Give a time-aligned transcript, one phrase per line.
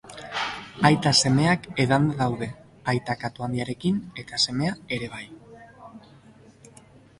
[0.87, 2.47] Aita-semeak edanda daude:
[2.95, 5.25] aita katu handiarekin eta semea ere bai.